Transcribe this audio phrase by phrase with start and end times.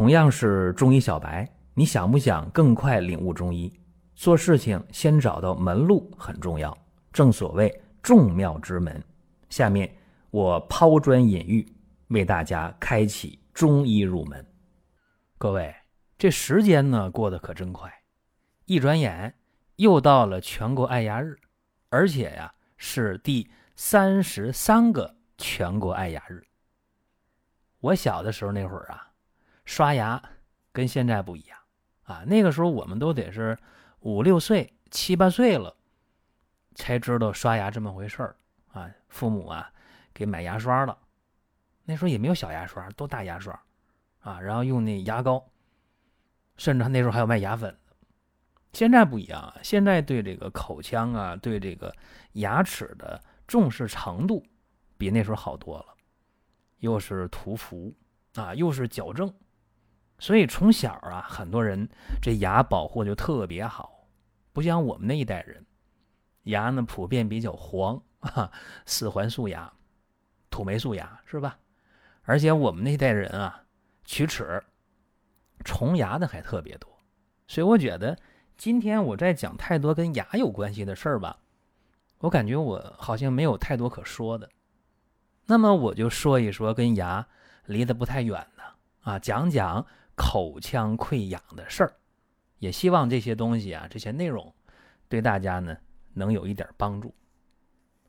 [0.00, 3.70] 同样是中医小白，你想不想更快领悟中医？
[4.14, 6.74] 做事情先找到门路很重要，
[7.12, 9.04] 正所谓众妙之门。
[9.50, 9.94] 下面
[10.30, 11.70] 我抛砖引玉，
[12.08, 14.42] 为大家开启中医入门。
[15.36, 15.76] 各位，
[16.16, 17.92] 这时间呢过得可真快，
[18.64, 19.34] 一转眼
[19.76, 21.36] 又到了全国爱牙日，
[21.90, 26.42] 而且呀是第三十三个全国爱牙日。
[27.80, 29.08] 我小的时候那会儿啊。
[29.64, 30.22] 刷牙
[30.72, 31.58] 跟现在不一样
[32.04, 32.24] 啊！
[32.26, 33.56] 那个时候我们都得是
[34.00, 35.76] 五六岁、七八岁了，
[36.74, 38.36] 才知道刷牙这么回事儿
[38.72, 38.90] 啊。
[39.08, 39.72] 父母啊
[40.12, 40.98] 给买牙刷了，
[41.84, 43.60] 那时候也没有小牙刷，都大牙刷
[44.20, 44.40] 啊。
[44.40, 45.44] 然后用那牙膏，
[46.56, 47.76] 甚至那时候还有卖牙粉。
[48.72, 51.94] 现在不一样啊，现在对这个口腔啊，对这个
[52.32, 54.46] 牙齿的重视程度
[54.96, 55.86] 比那时候好多了，
[56.78, 57.92] 又是涂氟
[58.34, 59.32] 啊，又是矫正。
[60.20, 61.88] 所以从小啊，很多人
[62.20, 64.06] 这牙保护就特别好，
[64.52, 65.64] 不像我们那一代人，
[66.42, 68.52] 牙呢普遍比较黄啊，
[68.84, 69.72] 四环素牙、
[70.50, 71.58] 土霉素牙是吧？
[72.24, 73.64] 而且我们那一代人啊，
[74.04, 74.62] 龋齿、
[75.64, 76.88] 虫牙的还特别多。
[77.48, 78.16] 所以我觉得
[78.58, 81.38] 今天我在讲太多跟牙有关系的事儿吧，
[82.18, 84.50] 我感觉我好像没有太多可说的。
[85.46, 87.26] 那么我就说一说跟牙
[87.64, 88.62] 离得不太远的
[89.00, 89.86] 啊，讲讲。
[90.22, 91.96] 口腔溃疡的事儿，
[92.58, 94.54] 也希望这些东西啊，这些内容
[95.08, 95.74] 对大家呢
[96.12, 97.14] 能有一点帮助。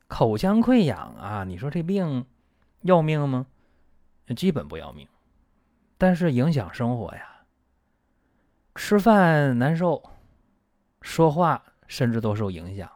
[0.08, 2.26] 口腔溃疡啊，你说这病
[2.82, 3.46] 要命吗？
[4.36, 5.08] 基本不要命，
[5.96, 7.44] 但是影响生活呀，
[8.74, 10.02] 吃饭难受，
[11.00, 12.90] 说话甚至都受影响。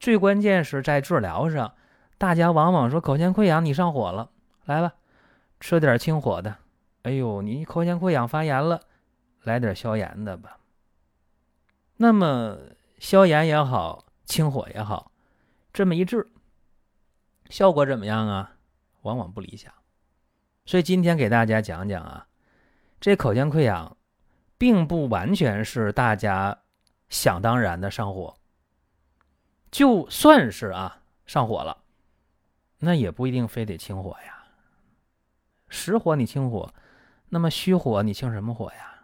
[0.00, 1.74] 最关键是在治疗上，
[2.16, 4.30] 大家往往说口腔溃疡你上火了，
[4.64, 4.94] 来吧，
[5.60, 6.56] 吃点清火的。
[7.08, 8.82] 哎呦，你口腔溃疡发炎了，
[9.40, 10.58] 来点消炎的吧。
[11.96, 12.58] 那么
[12.98, 15.10] 消炎也好，清火也好，
[15.72, 16.30] 这么一治，
[17.48, 18.56] 效果怎么样啊？
[19.00, 19.72] 往往不理想。
[20.66, 22.28] 所以今天给大家讲讲啊，
[23.00, 23.96] 这口腔溃疡
[24.58, 26.58] 并不完全是大家
[27.08, 28.36] 想当然的上火。
[29.70, 31.82] 就算是啊上火了，
[32.80, 34.44] 那也不一定非得清火呀。
[35.70, 36.70] 实火你清火。
[37.30, 38.94] 那么虚火你清什么火呀？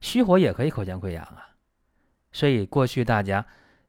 [0.00, 1.48] 虚火也可以口腔溃疡啊，
[2.30, 3.44] 所以过去大家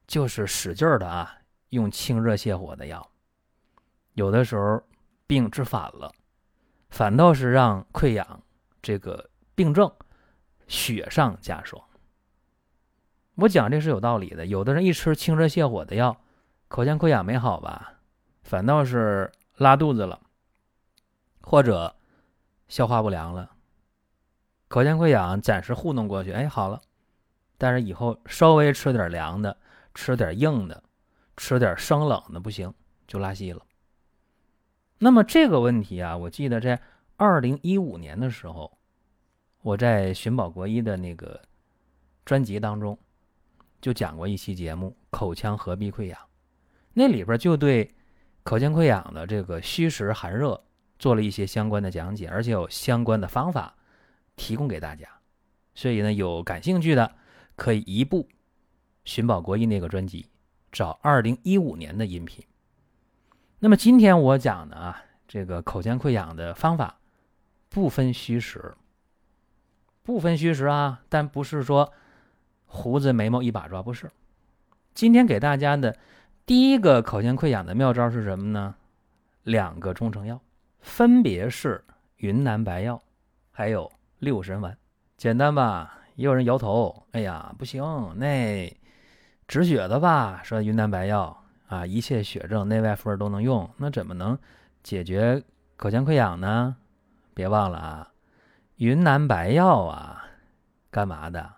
[0.08, 1.38] 就是使劲的啊，
[1.70, 3.06] 用清热泻火的药，
[4.14, 4.82] 有的时候
[5.28, 6.10] 病治反了，
[6.90, 8.42] 反倒是让溃疡
[8.82, 9.92] 这个病症
[10.70, 11.84] 雪上加霜。
[13.36, 16.18] 我讲这是有道理的，有的人一吃清热泻火的药，
[16.70, 17.96] 口腔溃疡没好吧，
[18.44, 20.22] 反倒是拉肚子了，
[21.42, 21.94] 或者。
[22.68, 23.52] 消化不良了，
[24.68, 26.82] 口腔溃疡暂时糊弄过去，哎，好了。
[27.58, 29.58] 但是以后稍微吃点凉的，
[29.96, 30.84] 吃点硬的，
[31.36, 32.74] 吃点生冷的不行，
[33.08, 33.62] 就拉稀了。
[35.00, 36.80] 那么这个问题啊，我记得在
[37.16, 38.78] 二零一五年的时候，
[39.62, 41.42] 我在寻宝国医的那个
[42.26, 42.98] 专辑当中
[43.80, 46.20] 就讲过一期节目《口腔合璧溃疡》，
[46.94, 47.90] 那里边就对
[48.44, 50.62] 口腔溃疡的这个虚实寒热。
[51.00, 53.76] 做了一些相关的讲解，而且有相关的方法
[54.36, 55.08] 提供给大家，
[55.76, 57.12] 所以呢，有感兴趣的
[57.56, 58.28] 可以移步
[59.06, 60.28] 寻宝国医那个专辑，
[60.72, 62.44] 找二零一五年的音频。
[63.60, 67.00] 那么今天我讲的啊，这个口腔溃疡的方法
[67.70, 68.76] 不分虚实，
[70.04, 71.92] 不分虚实啊，但不是说
[72.66, 74.10] 胡子眉毛一把抓，不是。
[74.94, 75.96] 今天给大家的
[76.46, 78.76] 第一个口腔溃疡的妙招是什么呢？
[79.44, 80.40] 两个中成药。
[80.80, 81.84] 分别是
[82.18, 83.02] 云南白药，
[83.52, 84.78] 还有六神丸，
[85.18, 86.00] 简单吧？
[86.16, 87.84] 也有人摇头，哎呀，不行，
[88.16, 88.76] 那
[89.48, 90.42] 止血的吧？
[90.44, 94.38] 说云南白药啊，一切血症内外妇儿都能用，那怎么能
[94.82, 95.44] 解决
[95.76, 96.76] 口腔溃疡呢？
[97.34, 98.12] 别忘了啊，
[98.78, 100.26] 云南白药啊，
[100.90, 101.54] 干嘛的？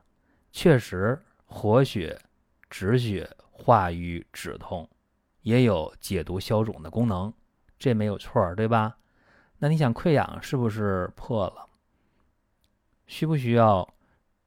[0.51, 2.19] 确实活血、
[2.69, 4.89] 止血、化瘀、止痛，
[5.43, 7.33] 也有解毒消肿的功能，
[7.77, 8.97] 这没有错，对吧？
[9.59, 11.67] 那你想溃疡是不是破了？
[13.07, 13.93] 需不需要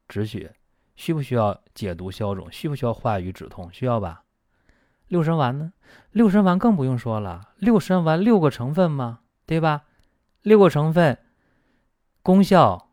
[0.09, 0.55] 止血？
[0.95, 2.51] 需不需要解毒消肿？
[2.51, 3.71] 需不需要化瘀止痛？
[3.73, 4.25] 需要吧。
[5.09, 5.73] 六神丸呢？
[6.13, 9.85] 六神丸更不用说了，六神丸六个成分嘛，对吧？
[10.41, 11.19] 六个成分，
[12.23, 12.91] 功效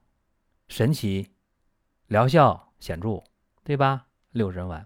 [0.68, 1.32] 神奇，
[2.08, 3.24] 疗效显著，
[3.64, 4.08] 对吧？
[4.32, 4.86] 六神丸。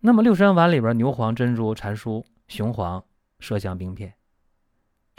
[0.00, 3.02] 那么六神丸里边，牛黄、珍珠、蟾酥、雄黄、
[3.38, 4.14] 麝香、冰片。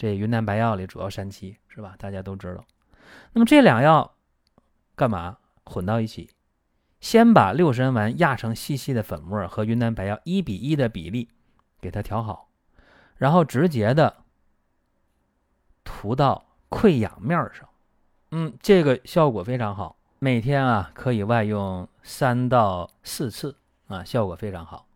[0.02, 1.94] 这云南白药里主要三七是吧？
[2.00, 2.66] 大家都知道。
[3.34, 4.16] 那么这两药
[4.96, 6.32] 干嘛混到一起？
[7.00, 11.30] 先把六神丸压成细细的粉末，和云南白药一比一的比例
[11.80, 12.50] 给它调好，
[13.16, 14.24] 然后直接的
[15.84, 17.70] 涂到溃疡面上。
[18.32, 23.56] 嗯，这个效果非常好，每天啊可以外用三到四次
[23.86, 24.88] 啊，效果非常好。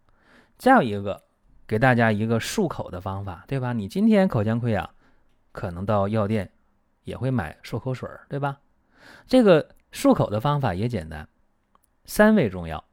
[0.57, 1.21] 再有一个，
[1.67, 3.71] 给大家一个漱口的方法，对吧？
[3.71, 4.89] 你今天口腔溃疡，
[5.55, 6.51] 可能到药店
[7.05, 8.59] 也会买漱口水，对吧？
[9.25, 11.29] 这个漱口的方法也简单，
[12.03, 12.83] 三味中药：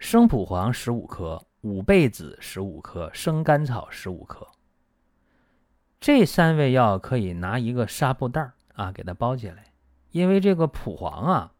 [0.00, 4.44] 生蒲黄十五克、五倍子十五克、生甘草十五克。
[6.00, 9.72] 这三味药可以拿一个纱布袋啊给它包起来，
[10.10, 11.52] 因为这个蒲黄啊，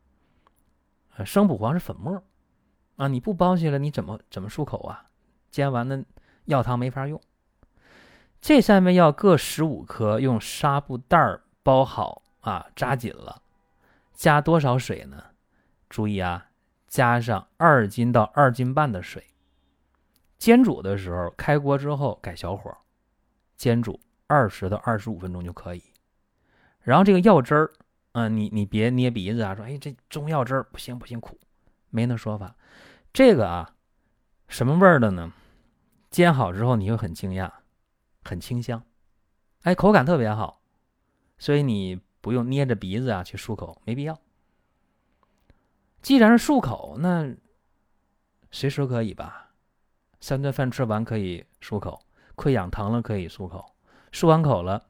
[1.25, 2.21] 生蒲黄是粉末
[2.97, 5.09] 啊，你不包起来，你怎么怎么漱口啊？
[5.53, 6.05] 煎完的
[6.47, 7.21] 药汤没法用。
[8.41, 13.43] 这三味药各十五克，用纱布袋包好啊，扎紧了。
[14.13, 15.23] 加多少水呢？
[15.89, 16.47] 注意啊，
[16.87, 19.25] 加上二斤到二斤半的水。
[20.39, 22.77] 煎煮的时候，开锅之后改小火，
[23.57, 25.83] 煎煮二十到二十五分钟就可以。
[26.81, 27.73] 然后这个药汁儿，
[28.13, 31.39] 嗯，你你别捏鼻子啊，说哎这中药汁儿不行不行苦，
[31.91, 32.55] 没那说法。
[33.13, 33.75] 这个啊，
[34.49, 35.33] 什么味儿的呢？
[36.11, 37.51] 煎好之后，你会很惊讶，
[38.27, 38.83] 很清香，
[39.63, 40.61] 哎，口感特别好，
[41.39, 44.19] 所以你不用捏着鼻子啊去漱口，没必要。
[46.03, 47.35] 既然是漱口，那
[48.51, 49.53] 随时可以吧？
[50.21, 52.01] 三顿饭吃完可以漱口，
[52.35, 53.65] 溃疡疼了可以漱口，
[54.11, 54.87] 漱完口了，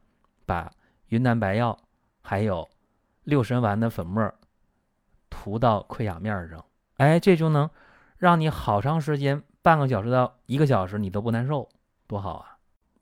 [0.47, 0.73] 把
[1.09, 1.79] 云南白药
[2.23, 2.67] 还有
[3.25, 4.33] 六神丸的粉末
[5.29, 6.65] 涂到溃疡面上，
[6.97, 7.69] 哎，这就能
[8.17, 9.43] 让你好长时间。
[9.63, 11.69] 半个小时到一个小时，你都不难受，
[12.07, 12.56] 多好啊！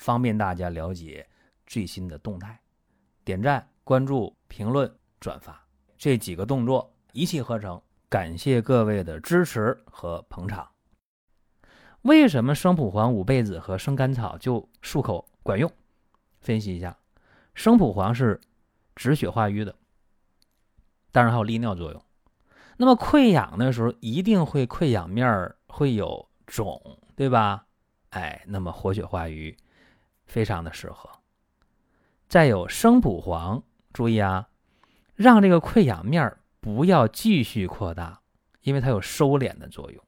[0.00, 1.28] 方便大家了解
[1.66, 2.58] 最新的动态。
[3.22, 5.62] 点赞、关注、评论、转发
[5.98, 10.66] 这几个动作一气呵成，感谢各位的支持和捧场。
[12.00, 15.70] 为什么生蒲黄、五倍子和生甘草就漱口管用？
[16.40, 16.96] 分析一下，
[17.54, 18.40] 生蒲黄是
[18.96, 19.74] 止血化瘀的，
[21.12, 22.02] 当然还有利尿作用。
[22.78, 26.80] 那么溃疡的时候，一定会溃疡面儿会有肿，
[27.14, 27.66] 对吧？
[28.08, 29.54] 哎，那么活血化瘀，
[30.30, 31.10] 非常的适合。
[32.28, 33.62] 再有生蒲黄，
[33.92, 34.48] 注意啊，
[35.14, 38.22] 让这个溃疡面儿不要继续扩大，
[38.62, 40.02] 因为它有收敛的作用，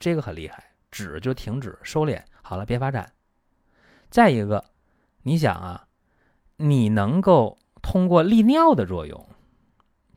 [0.00, 3.12] 这个很厉害，止就停止，收敛好了，别发展。
[4.10, 4.64] 再一个，
[5.22, 5.86] 你想啊，
[6.56, 9.28] 你能够通过利尿的作用，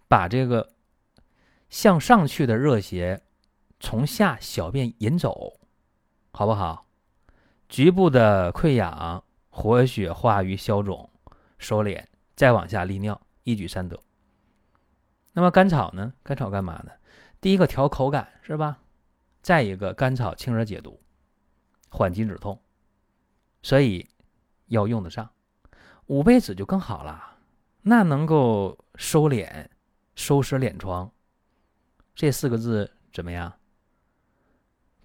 [0.07, 0.73] 把这个。
[1.71, 3.23] 向上去的热邪，
[3.79, 5.57] 从下小便引走，
[6.33, 6.85] 好不好？
[7.69, 9.23] 局部的溃疡
[9.61, 11.07] 活血化瘀消肿
[11.59, 12.03] 收敛，
[12.35, 14.01] 再往下利尿，一举三得。
[15.33, 16.11] 那么甘草呢？
[16.23, 16.91] 甘草干嘛呢？
[17.39, 18.79] 第一个调口感是吧？
[19.43, 20.99] 再一个甘草清热解毒，
[21.91, 22.59] 缓急止痛，
[23.61, 24.09] 所以
[24.65, 25.29] 要用得上。
[26.07, 27.37] 五倍子就更好了，
[27.83, 29.67] 那能够收敛、
[30.15, 31.11] 收拾脸疮。
[32.15, 33.53] 这四个字怎么样？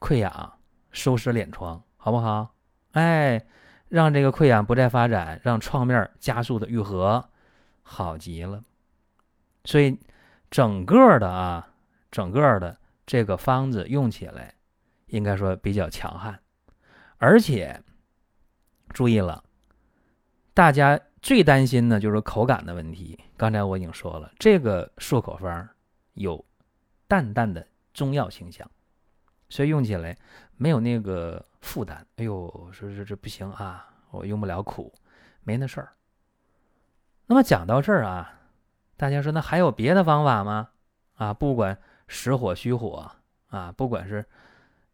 [0.01, 0.59] 溃疡
[0.93, 2.55] 收拾脸疮，好不好？
[2.93, 3.47] 哎，
[3.89, 7.29] 让这个溃疡不再发展，让创面加速的愈合，
[7.83, 8.63] 好极了。
[9.65, 9.99] 所以
[10.51, 11.69] 整个的啊，
[12.11, 14.55] 整个的这个方子用起来，
[15.07, 16.39] 应该说比较强悍，
[17.19, 17.83] 而且
[18.91, 19.45] 注意了，
[20.55, 23.19] 大家最担心的就是口感的问题。
[23.37, 25.69] 刚才我已经说了，这个漱口方
[26.15, 26.45] 有。
[27.09, 27.65] 淡淡的
[27.95, 28.69] 中药清香，
[29.49, 30.17] 所以用起来
[30.57, 32.07] 没有那个负担。
[32.17, 34.93] 哎呦，说这这不行啊，我用不了苦，
[35.45, 35.93] 没那事儿。
[37.27, 38.41] 那么讲到这儿啊，
[38.97, 40.69] 大家说那还有别的方法吗？
[41.15, 43.11] 啊，不管实火虚火
[43.49, 44.25] 啊，不管是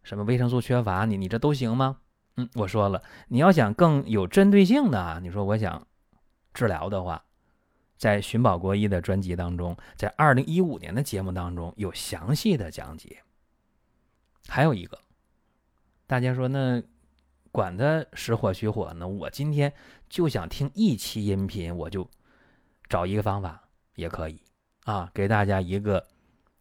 [0.02, 1.98] 什么维生素缺乏，你你这都行吗？
[2.36, 5.86] 嗯，我说了，你要想更有针对性的啊，你说我想
[6.54, 7.22] 治疗的话。
[7.98, 13.22] 在寻宝国医的专辑当中，在二零一五年的节目当中有详细的讲解。
[14.48, 14.98] 还有一个，
[16.06, 16.82] 大家说那
[17.50, 19.72] 管他实火虚火呢，我今天
[20.08, 22.08] 就想听一期音频，我就
[22.88, 23.62] 找一个方法
[23.94, 24.42] 也可以
[24.84, 26.06] 啊，给大家一个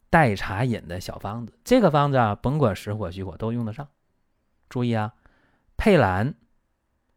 [0.10, 1.54] 代茶饮的小方子。
[1.64, 3.88] 这个方子啊，甭管实火虚火都用得上。
[4.70, 5.14] 注意啊，
[5.76, 6.34] 佩兰、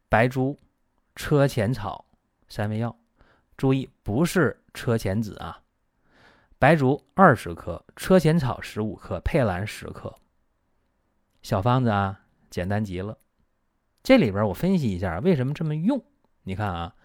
[0.09, 0.59] 白术、
[1.15, 2.05] 车前草
[2.49, 2.97] 三味药。
[3.57, 5.61] 注意，不是车前子啊。
[6.59, 10.13] 白术二十克，车前草十五克，佩兰十克。
[11.45, 13.19] 小方子啊，简单极了。
[14.03, 16.03] 这里边我分析一下为什么这么用。
[16.45, 16.97] 你看啊，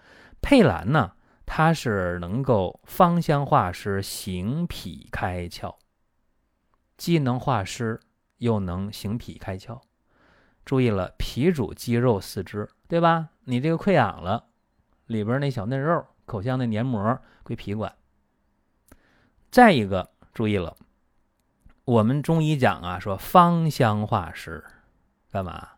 [0.41, 1.11] 佩兰呢，
[1.45, 5.75] 它是能够芳香化湿、行脾开窍，
[6.95, 7.99] 既能化湿
[8.37, 9.81] 又能行脾开窍。
[10.63, 13.31] 注意了，脾主肌肉四肢，对吧？
[13.43, 14.45] 你这个溃疡了，
[15.07, 17.93] 里边那小嫩肉、口腔的黏膜归脾管。
[19.51, 20.77] 再一个，注意了，
[21.89, 24.63] 我们中医讲啊，说芳香化湿，
[25.31, 25.69] 干嘛？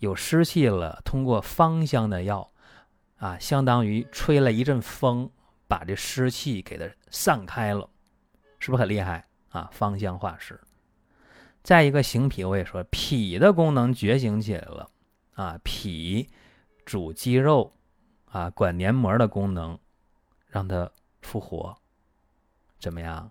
[0.00, 2.52] 有湿气了，通过芳香的药，
[3.16, 5.30] 啊，相当于吹了一阵风，
[5.66, 7.88] 把这湿气给它散开了，
[8.58, 9.70] 是不是很厉害啊？
[9.72, 10.60] 芳香化湿。
[11.62, 14.90] 再一个行脾，我也说脾的功能觉醒起来了，
[15.36, 16.28] 啊，脾
[16.84, 17.72] 主肌肉，
[18.26, 19.78] 啊，管黏膜的功能，
[20.48, 20.90] 让它
[21.22, 21.74] 复活，
[22.78, 23.30] 怎么样？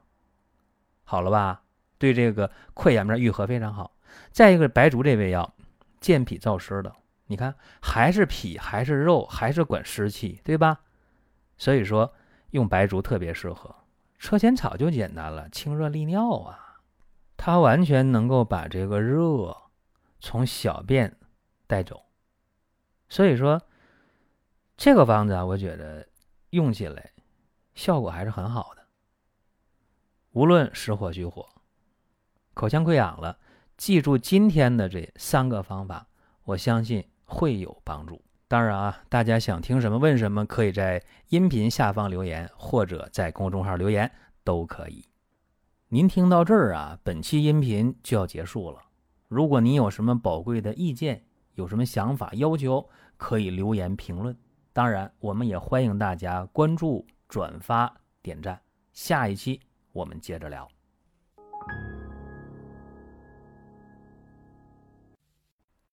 [1.03, 1.61] 好了吧？
[1.97, 3.91] 对这个溃疡面愈合非常好。
[4.31, 5.53] 再一个白术这味药。
[6.01, 6.93] 健脾燥湿的，
[7.25, 10.81] 你看还是脾，还是肉，还是管湿气，对吧？
[11.57, 12.13] 所以说
[12.51, 13.75] 用白术特别适合。
[14.19, 16.79] 车前草就简单了，清热利尿啊，
[17.37, 19.57] 它完全能够把这个热
[20.19, 21.17] 从小便
[21.65, 22.05] 带走。
[23.09, 23.59] 所以说
[24.77, 26.07] 这个方子啊，我觉得
[26.51, 27.09] 用起来
[27.73, 28.85] 效果还是很好的。
[30.33, 31.49] 无论实火虚火，
[32.55, 33.37] 口腔溃疡了。
[33.77, 36.07] 记住今天的这三个方法，
[36.45, 38.19] 我相信会有帮助。
[38.47, 44.09] 当然啊，大家想听什么问什么，可以在音频下方留言，或者在公众号留言
[44.43, 45.05] 都可以。
[45.89, 48.79] 您听到这儿啊，本期音频就要结束了。
[49.27, 51.23] 如果您有什么宝贵的意见，
[51.55, 54.35] 有什么想法要求，可以留言评论。
[54.71, 58.57] 当然，我们也欢迎大家关注、转发、点赞。
[58.93, 59.59] 下一期
[59.91, 60.74] 我们接着聊。